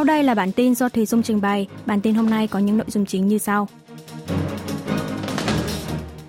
[0.00, 1.66] Sau đây là bản tin do Thùy Dung trình bày.
[1.86, 3.68] Bản tin hôm nay có những nội dung chính như sau.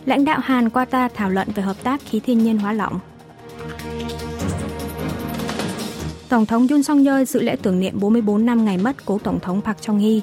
[0.05, 2.99] Lãnh đạo Hàn Qatar thảo luận về hợp tác khí thiên nhiên hóa lỏng.
[6.29, 9.39] Tổng thống Yoon song yeol dự lễ tưởng niệm 44 năm ngày mất cố Tổng
[9.39, 10.21] thống Park Chung-hee.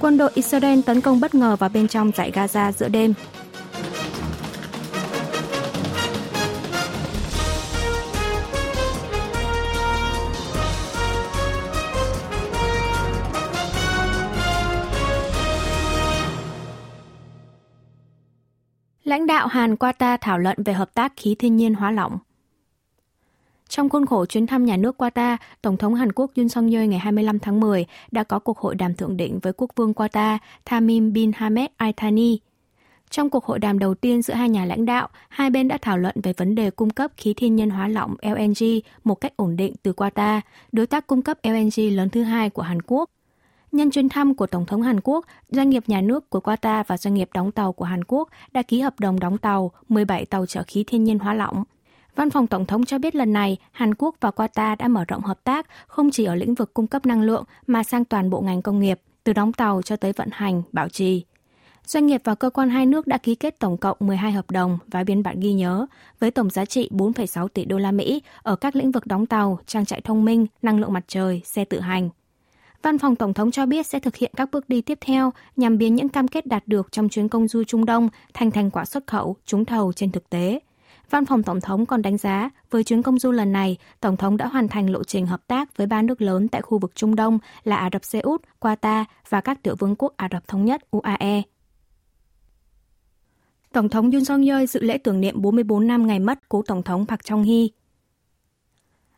[0.00, 3.14] Quân đội Israel tấn công bất ngờ vào bên trong giải Gaza giữa đêm.
[19.06, 22.18] Lãnh đạo Hàn Qatar thảo luận về hợp tác khí thiên nhiên hóa lỏng.
[23.68, 26.86] Trong khuôn khổ chuyến thăm nhà nước Qatar, Tổng thống Hàn Quốc Yoon song yeol
[26.86, 30.38] ngày 25 tháng 10 đã có cuộc hội đàm thượng đỉnh với quốc vương Qatar
[30.64, 32.38] Tamim bin Hamad Al Thani.
[33.10, 35.98] Trong cuộc hội đàm đầu tiên giữa hai nhà lãnh đạo, hai bên đã thảo
[35.98, 39.56] luận về vấn đề cung cấp khí thiên nhiên hóa lỏng LNG một cách ổn
[39.56, 40.40] định từ Qatar,
[40.72, 43.10] đối tác cung cấp LNG lớn thứ hai của Hàn Quốc.
[43.76, 46.96] Nhân chuyến thăm của Tổng thống Hàn Quốc, doanh nghiệp nhà nước của Qatar và
[46.96, 50.46] doanh nghiệp đóng tàu của Hàn Quốc đã ký hợp đồng đóng tàu 17 tàu
[50.46, 51.64] chở khí thiên nhiên hóa lỏng.
[52.16, 55.22] Văn phòng Tổng thống cho biết lần này, Hàn Quốc và Qatar đã mở rộng
[55.22, 58.40] hợp tác không chỉ ở lĩnh vực cung cấp năng lượng mà sang toàn bộ
[58.40, 61.24] ngành công nghiệp, từ đóng tàu cho tới vận hành, bảo trì.
[61.86, 64.78] Doanh nghiệp và cơ quan hai nước đã ký kết tổng cộng 12 hợp đồng
[64.86, 65.86] và biên bản ghi nhớ
[66.20, 69.58] với tổng giá trị 4,6 tỷ đô la Mỹ ở các lĩnh vực đóng tàu,
[69.66, 72.10] trang trại thông minh, năng lượng mặt trời, xe tự hành.
[72.82, 75.78] Văn phòng Tổng thống cho biết sẽ thực hiện các bước đi tiếp theo nhằm
[75.78, 78.84] biến những cam kết đạt được trong chuyến công du Trung Đông thành thành quả
[78.84, 80.60] xuất khẩu, trúng thầu trên thực tế.
[81.10, 84.36] Văn phòng Tổng thống còn đánh giá, với chuyến công du lần này, Tổng thống
[84.36, 87.14] đã hoàn thành lộ trình hợp tác với ba nước lớn tại khu vực Trung
[87.14, 90.64] Đông là Ả Rập Xê Út, Qatar và các tiểu vương quốc Ả Rập Thống
[90.64, 91.42] Nhất UAE.
[93.72, 96.82] Tổng thống Yoon song yeol dự lễ tưởng niệm 44 năm ngày mất cố Tổng
[96.82, 97.68] thống Park Chung-hee.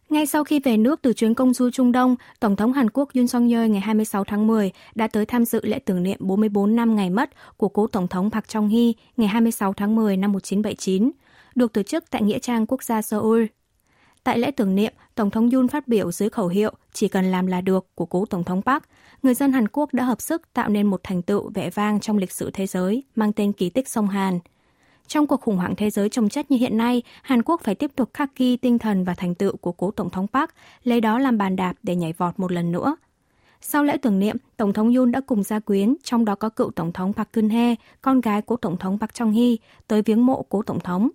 [0.09, 3.09] Ngay sau khi về nước từ chuyến công du Trung Đông, Tổng thống Hàn Quốc
[3.15, 6.77] Yoon song yeol ngày 26 tháng 10 đã tới tham dự lễ tưởng niệm 44
[6.77, 11.11] năm ngày mất của cố Tổng thống Park Chung-hee ngày 26 tháng 10 năm 1979,
[11.55, 13.45] được tổ chức tại Nghĩa trang Quốc gia Seoul.
[14.25, 17.47] Tại lễ tưởng niệm, Tổng thống Yoon phát biểu dưới khẩu hiệu chỉ cần làm
[17.47, 18.83] là được của cố Tổng thống Park,
[19.23, 22.19] người dân Hàn Quốc đã hợp sức tạo nên một thành tựu vẻ vang trong
[22.19, 24.39] lịch sử thế giới mang tên kỳ tích sông Hàn–
[25.09, 27.91] trong cuộc khủng hoảng thế giới trồng chất như hiện nay, Hàn Quốc phải tiếp
[27.97, 30.51] tục khắc ghi tinh thần và thành tựu của cố Tổng thống Park,
[30.85, 32.97] lấy đó làm bàn đạp để nhảy vọt một lần nữa.
[33.61, 36.71] Sau lễ tưởng niệm, Tổng thống Yoon đã cùng gia quyến, trong đó có cựu
[36.71, 39.57] Tổng thống Park Geun-hye, con gái cố Tổng thống Park Chung-hee,
[39.89, 41.09] tới viếng mộ cố Tổng thống.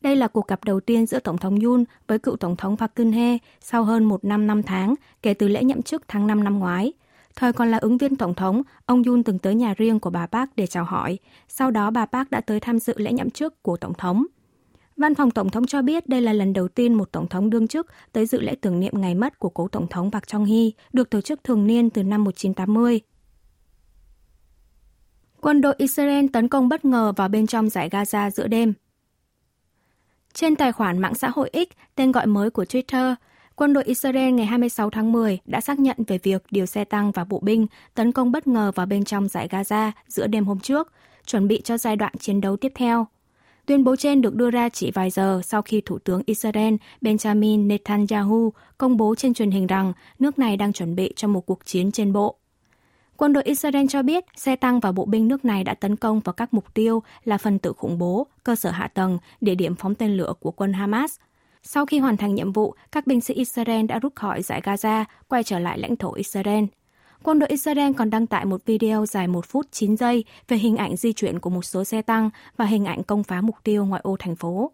[0.00, 2.92] Đây là cuộc gặp đầu tiên giữa Tổng thống Yoon với cựu Tổng thống Park
[2.96, 6.58] Geun-hye sau hơn một năm năm tháng kể từ lễ nhậm chức tháng 5 năm
[6.58, 6.92] ngoái–
[7.38, 10.26] Thời còn là ứng viên tổng thống, ông Yun từng tới nhà riêng của bà
[10.26, 11.18] Park để chào hỏi.
[11.48, 14.26] Sau đó bà Park đã tới tham dự lễ nhậm chức của tổng thống.
[14.96, 17.68] Văn phòng Tổng thống cho biết đây là lần đầu tiên một Tổng thống đương
[17.68, 21.10] chức tới dự lễ tưởng niệm ngày mất của cố Tổng thống Park Chung-hee, được
[21.10, 23.00] tổ chức thường niên từ năm 1980.
[25.40, 28.72] Quân đội Israel tấn công bất ngờ vào bên trong giải Gaza giữa đêm.
[30.32, 33.14] Trên tài khoản mạng xã hội X, tên gọi mới của Twitter,
[33.58, 37.12] Quân đội Israel ngày 26 tháng 10 đã xác nhận về việc điều xe tăng
[37.12, 40.60] và bộ binh tấn công bất ngờ vào bên trong giải Gaza giữa đêm hôm
[40.60, 40.92] trước,
[41.26, 43.06] chuẩn bị cho giai đoạn chiến đấu tiếp theo.
[43.66, 47.66] Tuyên bố trên được đưa ra chỉ vài giờ sau khi Thủ tướng Israel Benjamin
[47.66, 51.64] Netanyahu công bố trên truyền hình rằng nước này đang chuẩn bị cho một cuộc
[51.64, 52.36] chiến trên bộ.
[53.16, 56.20] Quân đội Israel cho biết xe tăng và bộ binh nước này đã tấn công
[56.20, 59.74] vào các mục tiêu là phần tử khủng bố, cơ sở hạ tầng, địa điểm
[59.74, 61.16] phóng tên lửa của quân Hamas–
[61.62, 65.04] sau khi hoàn thành nhiệm vụ, các binh sĩ Israel đã rút khỏi giải Gaza,
[65.28, 66.64] quay trở lại lãnh thổ Israel.
[67.22, 70.76] Quân đội Israel còn đăng tải một video dài 1 phút 9 giây về hình
[70.76, 73.84] ảnh di chuyển của một số xe tăng và hình ảnh công phá mục tiêu
[73.84, 74.70] ngoại ô thành phố.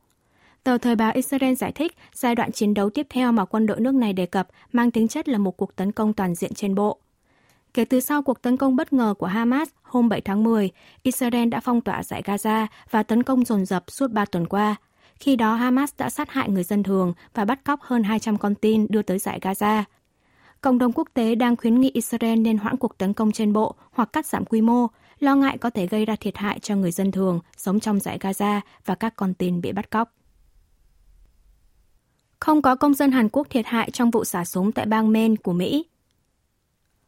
[0.64, 3.80] Tờ Thời báo Israel giải thích giai đoạn chiến đấu tiếp theo mà quân đội
[3.80, 6.74] nước này đề cập mang tính chất là một cuộc tấn công toàn diện trên
[6.74, 6.98] bộ.
[7.74, 10.70] Kể từ sau cuộc tấn công bất ngờ của Hamas hôm 7 tháng 10,
[11.02, 14.76] Israel đã phong tỏa giải Gaza và tấn công dồn dập suốt 3 tuần qua–
[15.20, 18.54] khi đó Hamas đã sát hại người dân thường và bắt cóc hơn 200 con
[18.54, 19.82] tin đưa tới giải Gaza.
[20.60, 23.74] Cộng đồng quốc tế đang khuyến nghị Israel nên hoãn cuộc tấn công trên bộ
[23.92, 24.86] hoặc cắt giảm quy mô,
[25.18, 28.18] lo ngại có thể gây ra thiệt hại cho người dân thường sống trong giải
[28.18, 30.14] Gaza và các con tin bị bắt cóc.
[32.40, 35.36] Không có công dân Hàn Quốc thiệt hại trong vụ xả súng tại bang Maine
[35.36, 35.84] của Mỹ.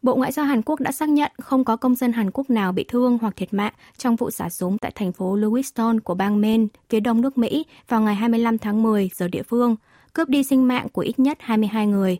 [0.02, 2.72] Bộ Ngoại giao Hàn Quốc đã xác nhận không có công dân Hàn Quốc nào
[2.72, 6.40] bị thương hoặc thiệt mạng trong vụ xả súng tại thành phố Lewiston của bang
[6.40, 9.76] Maine, phía đông nước Mỹ vào ngày 25 tháng 10 giờ địa phương,
[10.12, 12.18] cướp đi sinh mạng của ít nhất 22 người.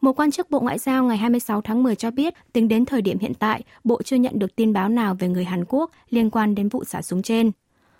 [0.00, 3.02] Một quan chức Bộ Ngoại giao ngày 26 tháng 10 cho biết, tính đến thời
[3.02, 6.30] điểm hiện tại, Bộ chưa nhận được tin báo nào về người Hàn Quốc liên
[6.30, 7.50] quan đến vụ xả súng trên.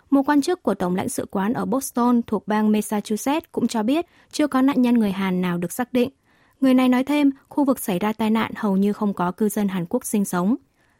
[0.09, 3.83] Một quan chức của Tổng lãnh sự quán ở Boston thuộc bang Massachusetts cũng cho
[3.83, 6.09] biết chưa có nạn nhân người Hàn nào được xác định.
[6.61, 9.49] Người này nói thêm, khu vực xảy ra tai nạn hầu như không có cư
[9.49, 10.55] dân Hàn Quốc sinh sống.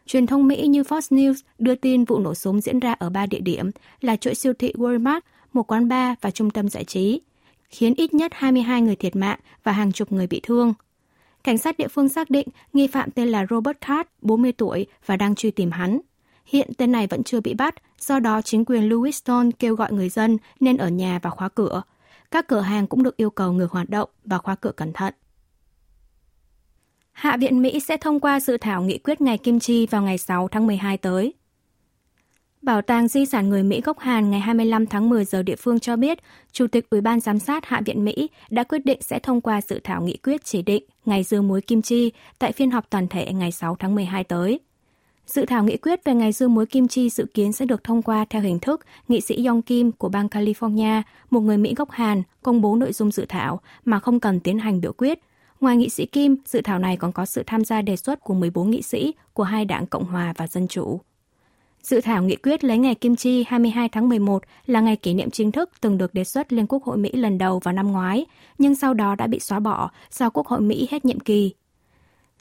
[0.05, 3.25] Truyền thông Mỹ như Fox News đưa tin vụ nổ súng diễn ra ở ba
[3.25, 3.71] địa điểm
[4.01, 5.21] là chuỗi siêu thị Walmart,
[5.53, 7.21] một quán bar và trung tâm giải trí,
[7.69, 10.73] khiến ít nhất 22 người thiệt mạng và hàng chục người bị thương.
[11.43, 15.17] Cảnh sát địa phương xác định nghi phạm tên là Robert Card, 40 tuổi và
[15.17, 15.99] đang truy tìm hắn.
[16.45, 20.09] Hiện tên này vẫn chưa bị bắt, do đó chính quyền Lewiston kêu gọi người
[20.09, 21.81] dân nên ở nhà và khóa cửa.
[22.31, 25.13] Các cửa hàng cũng được yêu cầu ngừng hoạt động và khóa cửa cẩn thận.
[27.11, 30.17] Hạ viện Mỹ sẽ thông qua dự thảo nghị quyết ngày kim chi vào ngày
[30.17, 31.33] 6 tháng 12 tới.
[32.61, 35.79] Bảo tàng Di sản người Mỹ gốc Hàn ngày 25 tháng 10 giờ địa phương
[35.79, 36.19] cho biết,
[36.51, 39.61] Chủ tịch Ủy ban Giám sát Hạ viện Mỹ đã quyết định sẽ thông qua
[39.61, 43.07] dự thảo nghị quyết chỉ định ngày dưa muối kim chi tại phiên họp toàn
[43.07, 44.59] thể ngày 6 tháng 12 tới.
[45.25, 48.01] Dự thảo nghị quyết về ngày dưa muối kim chi dự kiến sẽ được thông
[48.01, 51.91] qua theo hình thức nghị sĩ Yong Kim của bang California, một người Mỹ gốc
[51.91, 55.19] Hàn, công bố nội dung dự thảo mà không cần tiến hành biểu quyết.
[55.61, 58.33] Ngoài nghị sĩ Kim, dự thảo này còn có sự tham gia đề xuất của
[58.33, 61.01] 14 nghị sĩ của hai đảng Cộng hòa và Dân chủ.
[61.81, 65.29] Dự thảo nghị quyết lấy ngày Kim Chi 22 tháng 11 là ngày kỷ niệm
[65.29, 68.25] chính thức từng được đề xuất lên Quốc hội Mỹ lần đầu vào năm ngoái,
[68.57, 71.53] nhưng sau đó đã bị xóa bỏ do Quốc hội Mỹ hết nhiệm kỳ.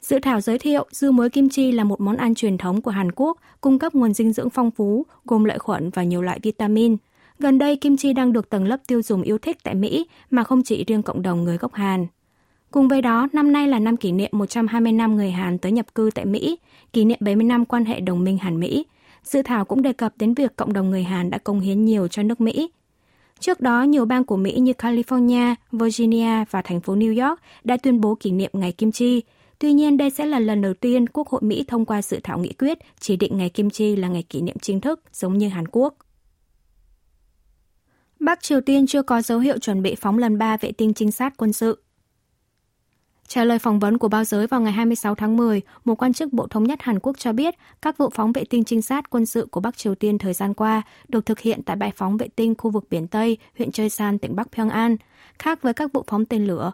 [0.01, 2.91] Dự thảo giới thiệu dưa muối kim chi là một món ăn truyền thống của
[2.91, 6.39] Hàn Quốc, cung cấp nguồn dinh dưỡng phong phú, gồm lợi khuẩn và nhiều loại
[6.43, 6.97] vitamin.
[7.39, 10.43] Gần đây, kim chi đang được tầng lớp tiêu dùng yêu thích tại Mỹ, mà
[10.43, 12.07] không chỉ riêng cộng đồng người gốc Hàn.
[12.71, 15.95] Cùng với đó, năm nay là năm kỷ niệm 120 năm người Hàn tới nhập
[15.95, 16.57] cư tại Mỹ,
[16.93, 18.85] kỷ niệm 70 năm quan hệ đồng minh Hàn-Mỹ.
[19.23, 22.07] Dự thảo cũng đề cập đến việc cộng đồng người Hàn đã công hiến nhiều
[22.07, 22.71] cho nước Mỹ.
[23.39, 27.77] Trước đó, nhiều bang của Mỹ như California, Virginia và thành phố New York đã
[27.77, 29.21] tuyên bố kỷ niệm ngày Kim Chi,
[29.61, 32.39] Tuy nhiên, đây sẽ là lần đầu tiên Quốc hội Mỹ thông qua dự thảo
[32.39, 35.49] nghị quyết chỉ định ngày Kim Chi là ngày kỷ niệm chính thức, giống như
[35.49, 35.95] Hàn Quốc.
[38.19, 41.11] Bắc Triều Tiên chưa có dấu hiệu chuẩn bị phóng lần 3 vệ tinh trinh
[41.11, 41.83] sát quân sự.
[43.33, 46.33] Trả lời phỏng vấn của báo giới vào ngày 26 tháng 10, một quan chức
[46.33, 49.25] Bộ Thống nhất Hàn Quốc cho biết các vụ phóng vệ tinh trinh sát quân
[49.25, 52.27] sự của Bắc Triều Tiên thời gian qua được thực hiện tại bãi phóng vệ
[52.27, 54.97] tinh khu vực biển Tây, huyện Choi San, tỉnh Bắc Pyongan,
[55.39, 56.71] khác với các vụ phóng tên lửa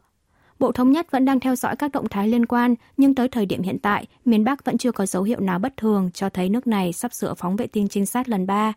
[0.59, 3.45] Bộ Thống nhất vẫn đang theo dõi các động thái liên quan, nhưng tới thời
[3.45, 6.49] điểm hiện tại, miền Bắc vẫn chưa có dấu hiệu nào bất thường cho thấy
[6.49, 8.73] nước này sắp sửa phóng vệ tinh trinh sát lần ba.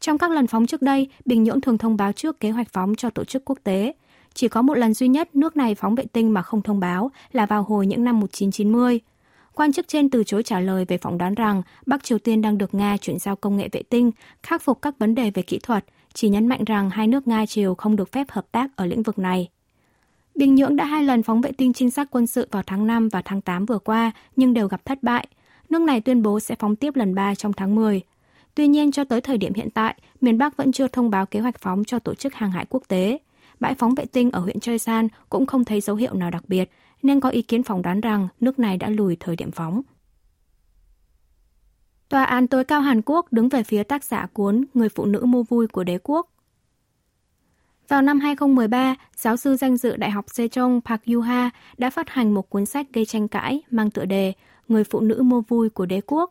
[0.00, 2.94] Trong các lần phóng trước đây, Bình Nhưỡng thường thông báo trước kế hoạch phóng
[2.94, 3.92] cho tổ chức quốc tế.
[4.34, 7.10] Chỉ có một lần duy nhất nước này phóng vệ tinh mà không thông báo
[7.32, 9.00] là vào hồi những năm 1990.
[9.54, 12.58] Quan chức trên từ chối trả lời về phỏng đoán rằng Bắc Triều Tiên đang
[12.58, 14.10] được Nga chuyển giao công nghệ vệ tinh,
[14.42, 15.84] khắc phục các vấn đề về kỹ thuật,
[16.14, 19.02] chỉ nhấn mạnh rằng hai nước Nga Triều không được phép hợp tác ở lĩnh
[19.02, 19.48] vực này.
[20.34, 23.08] Bình Nhưỡng đã hai lần phóng vệ tinh trinh sát quân sự vào tháng 5
[23.08, 25.26] và tháng 8 vừa qua, nhưng đều gặp thất bại.
[25.70, 28.00] Nước này tuyên bố sẽ phóng tiếp lần 3 trong tháng 10.
[28.54, 31.40] Tuy nhiên, cho tới thời điểm hiện tại, miền Bắc vẫn chưa thông báo kế
[31.40, 33.18] hoạch phóng cho Tổ chức Hàng hải Quốc tế.
[33.60, 36.44] Bãi phóng vệ tinh ở huyện Choi San cũng không thấy dấu hiệu nào đặc
[36.48, 36.70] biệt,
[37.02, 39.82] nên có ý kiến phỏng đoán rằng nước này đã lùi thời điểm phóng.
[42.08, 45.24] Tòa án tối cao Hàn Quốc đứng về phía tác giả cuốn Người phụ nữ
[45.24, 46.30] mua vui của đế quốc
[47.90, 52.34] vào năm 2013, giáo sư danh dự Đại học Sejong Park Yuha đã phát hành
[52.34, 54.32] một cuốn sách gây tranh cãi mang tựa đề
[54.68, 56.30] Người phụ nữ mua vui của đế quốc.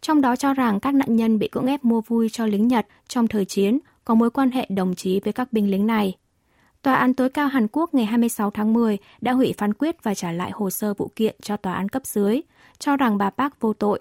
[0.00, 2.86] Trong đó cho rằng các nạn nhân bị cưỡng ép mua vui cho lính Nhật
[3.08, 6.16] trong thời chiến có mối quan hệ đồng chí với các binh lính này.
[6.88, 10.14] Tòa án tối cao Hàn Quốc ngày 26 tháng 10 đã hủy phán quyết và
[10.14, 12.40] trả lại hồ sơ vụ kiện cho tòa án cấp dưới,
[12.78, 14.00] cho rằng bà Park vô tội.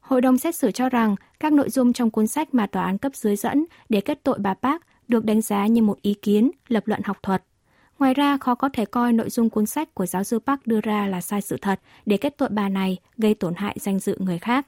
[0.00, 2.98] Hội đồng xét xử cho rằng các nội dung trong cuốn sách mà tòa án
[2.98, 6.50] cấp dưới dẫn để kết tội bà Park được đánh giá như một ý kiến,
[6.68, 7.44] lập luận học thuật.
[7.98, 10.80] Ngoài ra, khó có thể coi nội dung cuốn sách của giáo sư Park đưa
[10.80, 14.16] ra là sai sự thật để kết tội bà này gây tổn hại danh dự
[14.18, 14.66] người khác.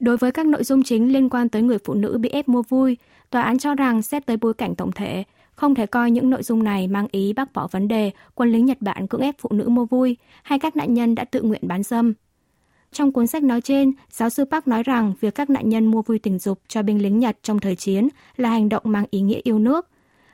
[0.00, 2.62] Đối với các nội dung chính liên quan tới người phụ nữ bị ép mua
[2.62, 2.96] vui,
[3.30, 5.24] tòa án cho rằng xét tới bối cảnh tổng thể,
[5.56, 8.64] không thể coi những nội dung này mang ý bác bỏ vấn đề quân lính
[8.64, 11.68] Nhật Bản cưỡng ép phụ nữ mua vui hay các nạn nhân đã tự nguyện
[11.68, 12.14] bán dâm.
[12.92, 16.02] Trong cuốn sách nói trên, giáo sư Park nói rằng việc các nạn nhân mua
[16.02, 19.20] vui tình dục cho binh lính Nhật trong thời chiến là hành động mang ý
[19.20, 19.88] nghĩa yêu nước.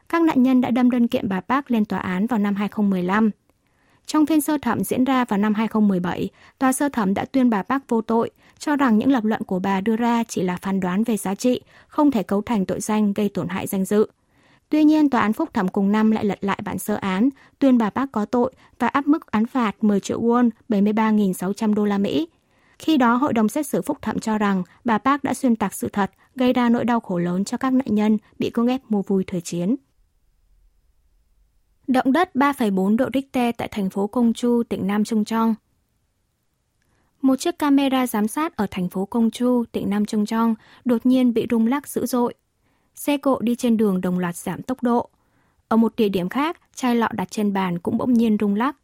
[0.09, 3.31] Các nạn nhân đã đâm đơn kiện bà Park lên tòa án vào năm 2015.
[4.07, 7.63] Trong phiên sơ thẩm diễn ra vào năm 2017, tòa sơ thẩm đã tuyên bà
[7.63, 10.81] Park vô tội, cho rằng những lập luận của bà đưa ra chỉ là phán
[10.81, 14.07] đoán về giá trị, không thể cấu thành tội danh gây tổn hại danh dự.
[14.73, 17.79] Tuy nhiên, tòa án phúc thẩm cùng năm lại lật lại bản sơ án, tuyên
[17.79, 21.99] bà Park có tội và áp mức án phạt 10 triệu won, 73.600 đô la
[21.99, 22.29] Mỹ
[22.79, 25.75] khi đó, hội đồng xét xử phúc thẩm cho rằng bà Park đã xuyên tạc
[25.75, 28.81] sự thật, gây ra nỗi đau khổ lớn cho các nạn nhân bị cưỡng ép
[28.89, 29.77] mua vui thời chiến.
[31.87, 35.55] Động đất 3,4 độ Richter tại thành phố Công Chu, tỉnh Nam Trung Trong.
[37.23, 41.07] Một chiếc camera giám sát ở thành phố Công Chu, tỉnh Nam Trung Trong, đột
[41.07, 42.35] nhiên bị rung lắc dữ dội
[42.95, 45.09] xe cộ đi trên đường đồng loạt giảm tốc độ.
[45.69, 48.77] Ở một địa điểm khác, chai lọ đặt trên bàn cũng bỗng nhiên rung lắc.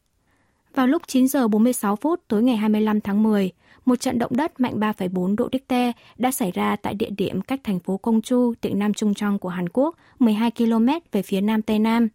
[0.74, 3.52] Vào lúc 9 giờ 46 phút tối ngày 25 tháng 10,
[3.84, 7.60] một trận động đất mạnh 3,4 độ Richter đã xảy ra tại địa điểm cách
[7.64, 11.40] thành phố Công Chu, tỉnh Nam Trung Trong của Hàn Quốc, 12 km về phía
[11.40, 12.08] Nam Tây Nam.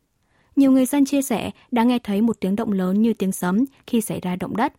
[0.56, 3.66] Nhiều người dân chia sẻ đã nghe thấy một tiếng động lớn như tiếng sấm
[3.88, 4.74] khi xảy ra động đất.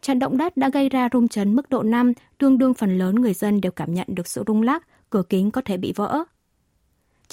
[0.00, 3.14] Trận động đất đã gây ra rung chấn mức độ 5, tương đương phần lớn
[3.14, 6.24] người dân đều cảm nhận được sự rung lắc, cửa kính có thể bị vỡ.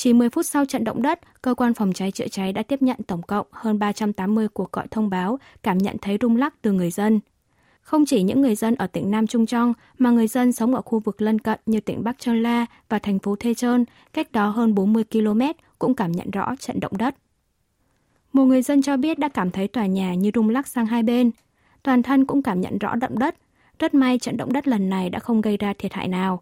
[0.03, 2.81] Chỉ 10 phút sau trận động đất, cơ quan phòng cháy chữa cháy đã tiếp
[2.81, 6.71] nhận tổng cộng hơn 380 cuộc gọi thông báo cảm nhận thấy rung lắc từ
[6.71, 7.19] người dân.
[7.81, 10.81] Không chỉ những người dân ở tỉnh Nam Trung Trong, mà người dân sống ở
[10.81, 14.31] khu vực lân cận như tỉnh Bắc Chon La và thành phố Thê Trơn, cách
[14.31, 15.41] đó hơn 40 km,
[15.79, 17.15] cũng cảm nhận rõ trận động đất.
[18.33, 21.03] Một người dân cho biết đã cảm thấy tòa nhà như rung lắc sang hai
[21.03, 21.31] bên.
[21.83, 23.35] Toàn thân cũng cảm nhận rõ động đất.
[23.79, 26.41] Rất may trận động đất lần này đã không gây ra thiệt hại nào.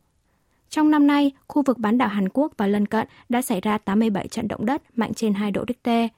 [0.70, 3.78] Trong năm nay, khu vực bán đảo Hàn Quốc và lân cận đã xảy ra
[3.78, 6.10] 87 trận động đất mạnh trên 2 độ Richter.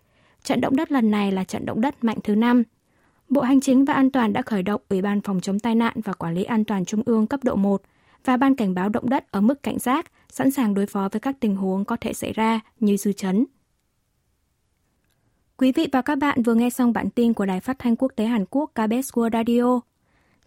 [0.43, 2.63] Trận động đất lần này là trận động đất mạnh thứ 5.
[3.29, 5.93] Bộ Hành chính và An toàn đã khởi động Ủy ban Phòng chống tai nạn
[6.03, 7.81] và Quản lý an toàn Trung ương cấp độ 1
[8.25, 11.19] và ban cảnh báo động đất ở mức cảnh giác, sẵn sàng đối phó với
[11.19, 13.45] các tình huống có thể xảy ra như dư chấn.
[15.57, 18.11] Quý vị và các bạn vừa nghe xong bản tin của Đài Phát thanh Quốc
[18.15, 19.90] tế Hàn Quốc KBS World Radio.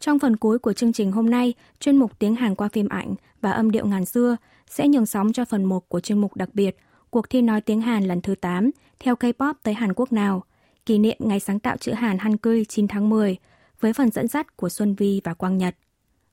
[0.00, 3.14] Trong phần cuối của chương trình hôm nay, chuyên mục tiếng Hàn qua phim ảnh
[3.40, 4.36] và âm điệu ngàn xưa
[4.70, 6.76] sẽ nhường sóng cho phần 1 của chuyên mục đặc biệt
[7.14, 10.44] cuộc thi nói tiếng Hàn lần thứ 8 theo K-pop tới Hàn Quốc nào,
[10.86, 13.36] kỷ niệm ngày sáng tạo chữ Hàn Hangul 9 tháng 10
[13.80, 15.76] với phần dẫn dắt của Xuân Vi và Quang Nhật.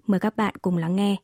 [0.08, 1.16] Mời các bạn cùng lắng nghe.